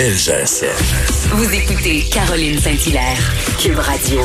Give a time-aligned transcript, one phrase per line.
[0.00, 3.18] Vous écoutez Caroline Saint-Hilaire,
[3.60, 4.20] Cube Radio.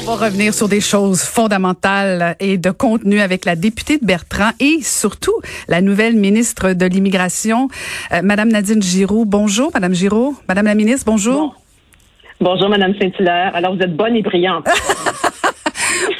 [0.00, 4.50] On va revenir sur des choses fondamentales et de contenu avec la députée de Bertrand
[4.60, 5.34] et surtout
[5.66, 7.70] la nouvelle ministre de l'Immigration,
[8.12, 9.24] euh, Madame Nadine Giraud.
[9.24, 10.36] Bonjour, Madame Giraud.
[10.48, 11.56] Madame la ministre, bonjour.
[12.40, 13.50] Bonjour, Madame Saint-Hilaire.
[13.56, 14.68] Alors, vous êtes bonne et brillante.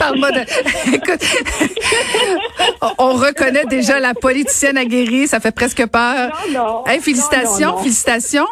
[0.02, 0.40] Parle-moi de.
[0.96, 1.24] Écoute,
[2.98, 6.30] on reconnaît déjà la politicienne aguerrie, ça fait presque peur.
[6.52, 6.84] Non, non.
[7.00, 7.82] félicitations, Non, non, non.
[7.82, 8.46] félicitations.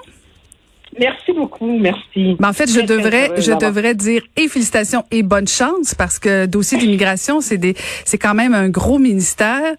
[0.99, 2.37] Merci beaucoup, merci.
[2.41, 6.79] Mais en fait, je devrais, je dire et félicitations et bonne chance parce que dossier
[6.79, 9.75] d'immigration, c'est des, c'est quand même un gros ministère.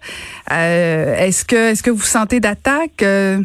[0.50, 3.02] Euh, est-ce que, est-ce que vous sentez d'attaque?
[3.02, 3.38] Euh,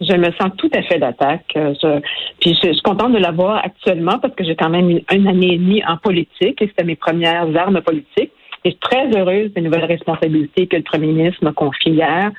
[0.00, 1.46] Je me sens tout à fait d'attaque.
[1.56, 2.00] Euh, Je,
[2.40, 5.28] puis je, je suis contente de l'avoir actuellement parce que j'ai quand même une, une
[5.28, 8.32] année et demie en politique et c'était mes premières armes politiques.
[8.64, 12.30] Et je suis très heureuse des nouvelles responsabilités que le premier ministre m'a confiées hier.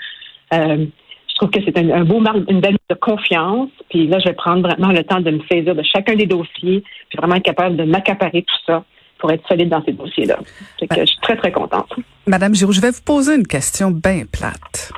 [0.53, 0.85] Euh,
[1.27, 3.69] je trouve que c'est un, un beau marque, une belle de confiance.
[3.89, 6.83] Puis là, je vais prendre vraiment le temps de me saisir de chacun des dossiers,
[7.09, 8.83] puis vraiment être capable de m'accaparer tout ça
[9.17, 10.37] pour être solide dans ces dossiers-là.
[10.79, 11.93] Que je suis très, très contente.
[12.27, 14.91] Madame Giroux, je vais vous poser une question bien plate.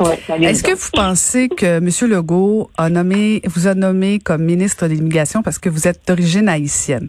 [0.00, 2.10] Ouais, Est-ce que vous pensez que M.
[2.10, 6.48] Legault a nommé, vous a nommé comme ministre de l'immigration parce que vous êtes d'origine
[6.48, 7.08] haïtienne?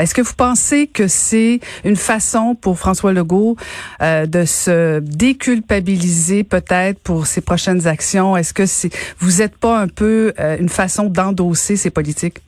[0.00, 3.56] Est-ce que vous pensez que c'est une façon pour François Legault
[4.00, 8.34] euh, de se déculpabiliser peut-être pour ses prochaines actions?
[8.36, 12.38] Est-ce que c'est vous n'êtes pas un peu euh, une façon d'endosser ses politiques?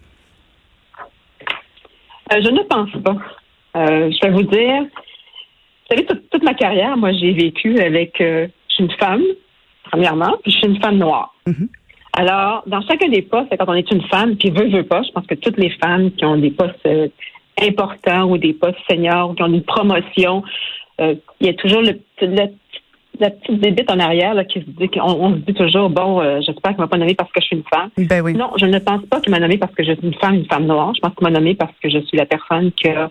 [2.32, 3.16] Euh, je ne pense pas.
[3.74, 8.48] Je vais vous dire, vous savez, toute, toute ma carrière, moi, j'ai vécu avec, je
[8.68, 9.22] suis une femme,
[9.94, 11.32] premièrement, puis je suis une femme noire.
[11.46, 11.68] Mhm.
[12.16, 15.10] Alors, dans chacun des postes, quand on est une femme, puis veut, veut pas, je
[15.12, 17.08] pense que toutes les femmes qui ont des postes euh,
[17.62, 20.42] importants ou des postes seniors, ou qui ont une promotion,
[21.00, 22.52] euh, il y a toujours le, le-
[23.20, 26.20] la petite débite en arrière là, qui se dit qu'on on se dit toujours, bon,
[26.20, 27.90] euh, j'espère qu'il ne m'a pas nommé parce que je suis une femme.
[27.96, 28.34] Ben oui.
[28.34, 30.46] Non, je ne pense pas qu'il m'a nommé parce que je suis une femme, une
[30.46, 30.92] femme noire.
[30.96, 33.08] Je pense qu'il m'a nommé parce que je suis la personne qui a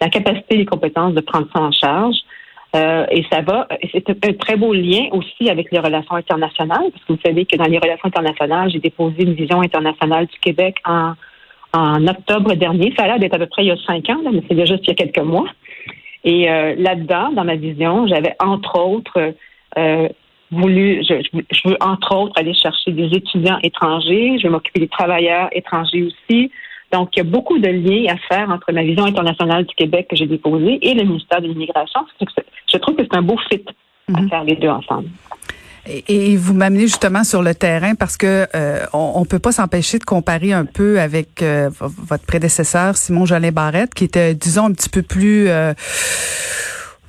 [0.00, 2.16] la capacité et les compétences de prendre ça en charge.
[2.74, 6.86] Euh, et ça va, et c'est un, très beau lien aussi avec les relations internationales,
[6.92, 10.38] parce que vous savez que dans les relations internationales, j'ai déposé une vision internationale du
[10.40, 11.12] Québec en,
[11.72, 12.92] en octobre dernier.
[12.96, 14.74] Ça a l'air d'être à peu près il y a cinq ans, mais c'est déjà
[14.74, 15.46] il y a quelques mois.
[16.24, 19.34] Et euh, là-dedans, dans ma vision, j'avais entre autres
[19.78, 20.08] euh,
[20.50, 24.88] voulu, je- je veux entre autres aller chercher des étudiants étrangers, je vais m'occuper des
[24.88, 26.50] travailleurs étrangers aussi.
[26.94, 30.06] Donc, il y a beaucoup de liens à faire entre ma vision internationale du Québec
[30.08, 32.00] que j'ai déposée et le ministère de l'Immigration.
[32.72, 33.64] Je trouve que c'est un beau fit
[34.14, 34.28] à Mhm.
[34.28, 35.08] faire les deux ensemble.
[36.08, 39.98] Et, vous m'amenez justement sur le terrain parce que euh, on, on peut pas s'empêcher
[39.98, 44.72] de comparer un peu avec euh, votre prédécesseur Simon Jolin Barrette, qui était, disons, un
[44.72, 45.74] petit peu plus euh,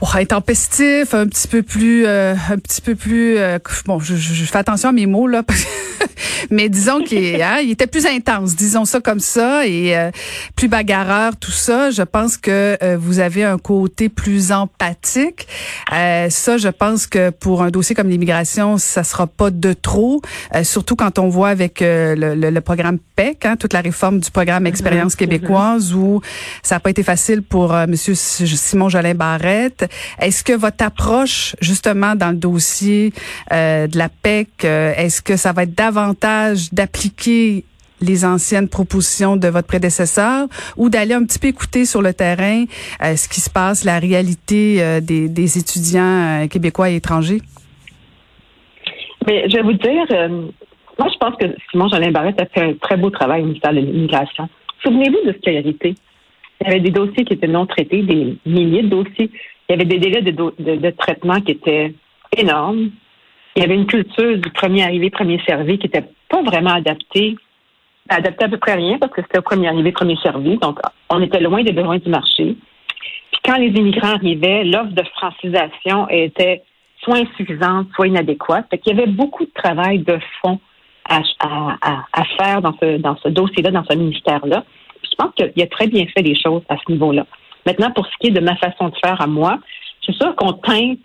[0.02, 3.38] oh, intempestif, un petit peu plus, euh, un petit peu plus.
[3.38, 5.44] euh, bon, je, je- je fais attention à mes mots là,
[6.52, 10.12] mais disons qu'il hein, il était plus intense, disons ça comme ça, et euh,
[10.56, 11.90] plus bagarreur, tout ça.
[11.92, 15.48] Je pense que euh, vous avez un côté plus empathique.
[15.94, 20.22] Euh, ça, je pense que pour un dossier comme l'immigration, ça sera pas de trop,
[20.56, 24.20] euh, surtout quand on voit avec le, le- le programme PEC, hein, toute la réforme
[24.20, 26.22] du programme Expérience québécoise, où
[26.64, 29.85] ça n'a pas été facile pour euh, Monsieur Simon Jolin Barrette.
[30.20, 33.14] Est-ce que votre approche, justement, dans le dossier
[33.52, 37.64] euh, de la PEC, euh, est-ce que ça va être davantage d'appliquer
[38.02, 42.66] les anciennes propositions de votre prédécesseur ou d'aller un petit peu écouter sur le terrain
[43.02, 47.42] euh, ce qui se passe, la réalité des, étudiants québécois et étrangers?
[49.26, 50.06] Mais je vais vous dire,
[51.00, 53.74] moi, je pense que Simon Jolin Barrette a fait un très beau travail au ministère
[53.74, 54.48] de l'Immigration.
[54.84, 55.96] Souvenez-vous de ce qu'il a été.
[56.62, 59.30] Il y avait des dossiers qui étaient non traités, des milliers de dossiers.
[59.68, 61.94] Il y avait des délais de, de- traitement qui étaient
[62.38, 62.92] énormes.
[63.56, 67.36] Il y avait une culture du premier arrivé, premier servi qui n'était pas vraiment adaptée.
[68.10, 70.58] Adaptée à peu près rien parce que c'était au premier arrivé, premier servi.
[70.58, 70.80] Donc,
[71.10, 72.56] on était loin des besoins du marché.
[73.32, 76.62] Puis quand les immigrants arrivaient, l'offre de francisation était
[77.02, 78.68] soit insuffisante, soit inadéquate.
[78.70, 80.60] Fait qu'il y avait beaucoup de travail de fond
[81.08, 81.22] à,
[82.38, 84.64] faire dans ce, dossier-là, dans ce ministère-là.
[85.04, 87.26] Je pense qu'il a très bien fait les choses à ce niveau-là.
[87.66, 89.60] Maintenant, pour ce qui est de ma façon de faire à moi,
[90.06, 91.00] c'est sûr qu'on teinte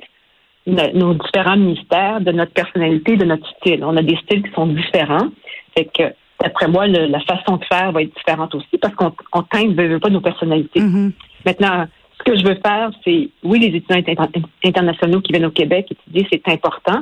[0.67, 3.83] no- nos différents ministères de notre personnalité, de notre style.
[3.85, 5.29] On a des styles qui sont différents.
[5.77, 6.13] Fait que,
[6.43, 10.11] d'après moi, la façon de faire va être différente aussi parce qu'on on teinte pas
[10.11, 10.81] nos personnalités.
[10.81, 11.13] Mm-hmm.
[11.47, 11.87] Maintenant,
[12.19, 14.03] ce que je veux faire, c'est, oui, les étudiants
[14.65, 17.01] internationaux qui viennent au Québec étudier, c'est important.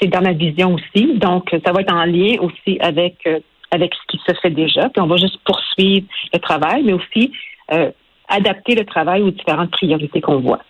[0.00, 1.18] C'est dans ma vision aussi.
[1.18, 3.40] Donc, ça va être en lien aussi avec, euh,
[3.70, 4.88] avec ce qui se fait déjà.
[4.88, 7.30] Puis on va juste poursuivre le travail, mais aussi
[7.72, 7.90] euh,
[8.28, 10.60] adapter le travail aux différentes priorités qu'on voit.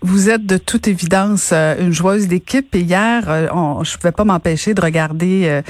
[0.00, 3.98] Vous êtes de toute évidence euh, une joueuse d'équipe et hier, euh, on, je ne
[3.98, 5.62] pouvais pas m'empêcher de regarder euh,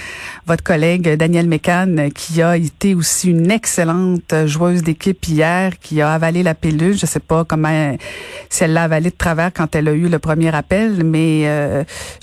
[0.47, 6.15] votre collègue Daniel Mécan qui a été aussi une excellente joueuse d'équipe hier, qui a
[6.15, 6.97] avalé la pilule.
[6.97, 7.99] Je sais pas comment
[8.49, 11.43] si elle l'a avalé de travers quand elle a eu le premier appel, mais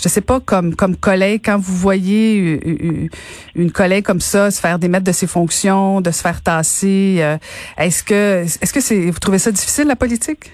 [0.02, 2.60] je sais pas comme comme collègue quand vous voyez
[3.54, 7.24] une collègue comme ça se faire démettre de ses fonctions, de se faire tasser,
[7.78, 10.52] est-ce que est-ce que c'est vous trouvez ça difficile la politique?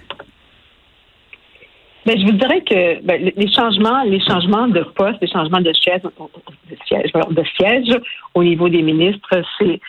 [2.06, 5.72] Ben, je vous dirais que ben, les changements, les changements de poste, les changements de
[5.74, 8.00] siège, de siège, de siège
[8.34, 9.80] au niveau des ministres, c'est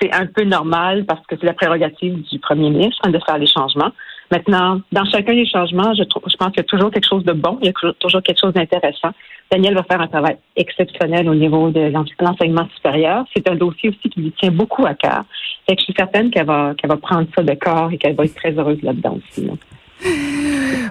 [0.00, 3.38] c'est un peu normal parce que c'est la prérogative du premier ministre hein, de faire
[3.38, 3.90] les changements.
[4.30, 7.24] Maintenant, dans chacun des changements, je, trouve, je pense qu'il y a toujours quelque chose
[7.24, 9.10] de bon, il y a toujours quelque chose d'intéressant.
[9.50, 13.24] Daniel va faire un travail exceptionnel au niveau de l'enseignement supérieur.
[13.34, 15.24] C'est un dossier aussi qui lui tient beaucoup à cœur.
[15.68, 18.24] Et je suis certaine qu'elle va, qu'elle va prendre ça de corps et qu'elle va
[18.24, 19.48] être très heureuse là-dedans aussi.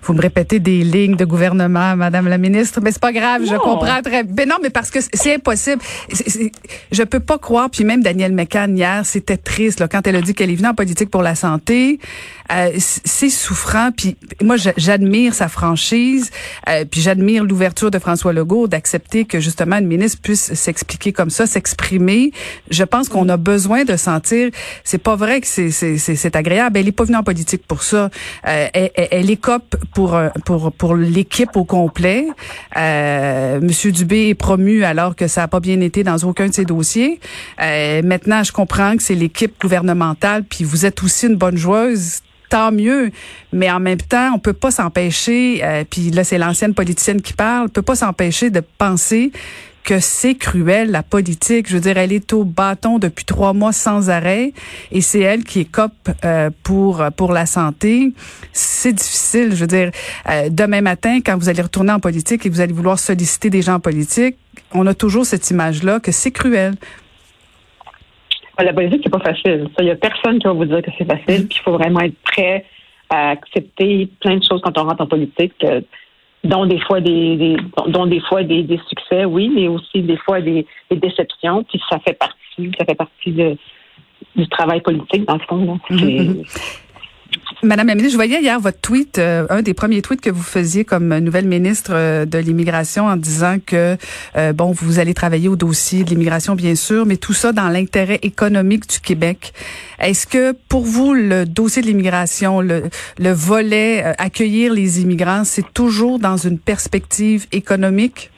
[0.03, 3.55] Vous me répétez des lignes de gouvernement, Madame la ministre, mais c'est pas grave, je
[3.55, 4.23] comprends très.
[4.23, 5.81] Mais non, mais parce que c'est impossible.
[6.91, 7.69] je peux pas croire.
[7.69, 10.67] Puis même Danielle McCann hier, c'était triste là, quand elle a dit qu'elle est venue
[10.67, 12.00] en politique pour la santé.
[12.51, 13.91] Euh, c'est souffrant.
[13.95, 16.29] Puis moi, j'admire sa franchise.
[16.69, 21.29] Euh, puis j'admire l'ouverture de François Legault d'accepter que justement une ministre puisse s'expliquer comme
[21.29, 22.31] ça, s'exprimer.
[22.69, 24.50] Je pense qu'on a besoin de sentir.
[24.83, 26.77] C'est pas vrai que c'est agréable.
[26.77, 28.09] Elle est pas venue en politique pour ça.
[28.47, 32.27] Euh, elle, elle écope pour pour pour l'équipe au complet.
[32.77, 36.53] Euh, Monsieur Dubé est promu alors que ça a pas bien été dans aucun de
[36.53, 37.19] ses dossiers.
[37.61, 42.21] Euh, maintenant, je comprends que c'est l'équipe gouvernementale, puis vous êtes aussi une bonne joueuse
[42.49, 43.11] tant mieux.
[43.51, 47.33] Mais en même temps, on peut pas s'empêcher, euh, puis là c'est l'ancienne politicienne qui
[47.33, 49.31] parle, on peut pas s'empêcher de penser
[49.83, 51.68] que c'est cruel, la politique.
[51.68, 54.53] Je veux dire, elle est au bâton depuis trois mois sans arrêt
[54.91, 55.91] et c'est elle qui est cop
[56.24, 58.13] euh, pour, pour la santé.
[58.51, 59.50] C'est difficile.
[59.51, 59.91] Je veux dire,
[60.30, 63.62] euh, demain matin, quand vous allez retourner en politique et vous allez vouloir solliciter des
[63.62, 64.38] gens politiques,
[64.74, 66.74] on a toujours cette image-là que c'est cruel.
[68.59, 69.68] La politique, c'est pas facile.
[69.79, 71.47] Il y a personne qui va vous dire que c'est facile.
[71.47, 72.65] Puis il faut vraiment être prêt
[73.09, 75.81] à accepter plein de choses quand on rentre en politique, euh,
[76.43, 77.57] dont des fois des,
[77.87, 81.63] dont des fois des, succès, oui, mais aussi des fois des, déceptions.
[81.63, 83.31] Puis ça fait partie, ça fait partie
[84.35, 85.79] du travail politique dans le fond.
[85.89, 86.82] Mm-hmm.
[87.63, 90.44] Madame la ministre, je voyais hier votre tweet, euh, un des premiers tweets que vous
[90.44, 93.95] faisiez comme nouvelle ministre euh, de l'immigration en disant que,
[94.35, 97.69] euh, bon, vous allez travailler au dossier de l'immigration, bien sûr, mais tout ça dans
[97.69, 99.53] l'intérêt économique du Québec.
[100.00, 105.74] Est-ce que pour vous, le dossier de l'immigration, le, le volet accueillir les immigrants, c'est
[105.74, 108.29] toujours dans une perspective économique?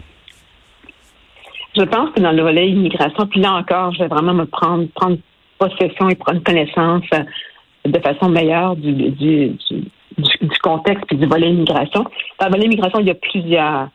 [1.75, 4.87] Je pense que dans le volet immigration, puis là encore, je vais vraiment me prendre,
[4.93, 5.17] prendre
[5.57, 7.03] possession et prendre connaissance
[7.85, 9.57] de façon meilleure du, du,
[10.61, 12.05] contexte et du volet immigration.
[12.39, 13.89] Dans le volet immigration, il y a plusieurs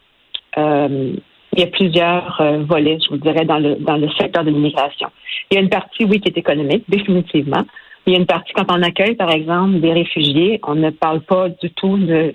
[0.59, 1.15] euh,
[1.53, 4.51] il y a plusieurs euh, volets, je vous dirais, dans le dans le secteur de
[4.51, 5.09] l'immigration.
[5.51, 7.65] Il y a une partie, oui, qui est économique, définitivement.
[8.07, 11.21] Il y a une partie quand on accueille, par exemple, des réfugiés, on ne parle
[11.21, 12.33] pas du tout de,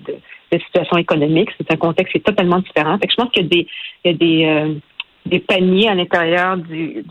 [0.52, 1.50] de, situation économique.
[1.58, 2.98] C'est un contexte qui est totalement différent.
[2.98, 3.66] Fait je pense qu'il y a des,
[4.04, 4.74] il des, euh,
[5.26, 7.02] des paniers à l'intérieur du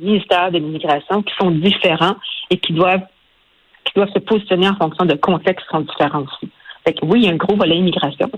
[0.00, 2.16] ministère de l'immigration qui sont différents
[2.50, 3.06] et qui doivent
[3.92, 6.50] qui doivent se positionner en fonction de contextes qui sont différents aussi.
[6.84, 8.28] Fait que oui, il y a un gros volet immigration,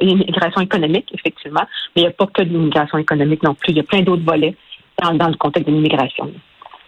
[0.00, 1.64] immigration économique, effectivement,
[1.94, 3.70] mais il n'y a pas que de l'immigration économique non plus.
[3.72, 4.56] Il y a plein d'autres volets
[5.00, 6.32] dans, dans le contexte de l'immigration.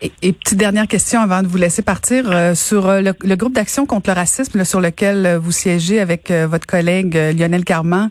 [0.02, 3.86] Et, petite dernière question avant de vous laisser partir euh, sur euh, le, groupe d'action
[3.86, 8.10] contre le racisme sur lequel euh, vous siégez avec votre collègue Lionel Carman.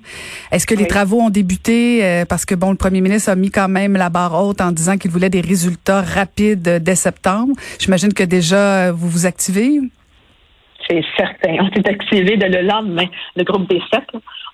[0.52, 2.24] Est-ce que les travaux ont débuté?
[2.30, 4.98] Parce que bon le premier ministre a mis quand même la barre haute en disant
[4.98, 7.54] qu'il voulait des résultats rapides dès septembre.
[7.80, 9.80] J'imagine que déjà vous vous activez.
[10.94, 11.58] C'est certain.
[11.60, 13.06] On s'est activé dès le lendemain.
[13.36, 14.06] Le groupe des sept,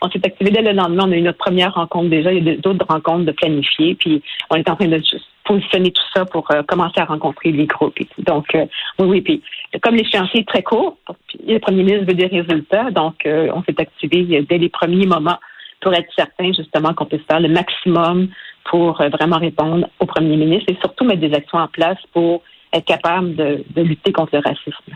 [0.02, 1.04] on s'est activé dès le lendemain.
[1.08, 2.32] On a eu notre première rencontre déjà.
[2.32, 3.96] Il y a d'autres rencontres de planifier.
[3.96, 5.02] Puis on est en train de
[5.44, 7.98] positionner tout ça pour euh, commencer à rencontrer les groupes.
[8.20, 8.66] Donc euh,
[9.00, 9.22] oui, oui.
[9.22, 9.42] Puis
[9.82, 13.64] comme l'échéancier est très court, puis le premier ministre veut des résultats, donc euh, on
[13.64, 15.40] s'est activé dès les premiers moments
[15.82, 18.30] pour être certain justement qu'on puisse faire le maximum
[18.66, 22.86] pour vraiment répondre au premier ministre et surtout mettre des actions en place pour être
[22.86, 24.94] capable de, de lutter contre le racisme.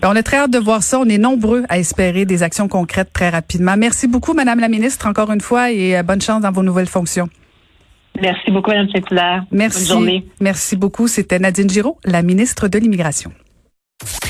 [0.00, 0.98] Ben, on est très hâte de voir ça.
[0.98, 3.76] On est nombreux à espérer des actions concrètes très rapidement.
[3.76, 6.88] Merci beaucoup, Madame la Ministre, encore une fois, et euh, bonne chance dans vos nouvelles
[6.88, 7.28] fonctions.
[8.20, 9.44] Merci beaucoup, Mme Saint-Hilaire.
[9.52, 9.88] Merci.
[9.88, 10.26] Bonne journée.
[10.40, 11.08] Merci beaucoup.
[11.08, 13.32] C'était Nadine Giraud, la ministre de l'Immigration.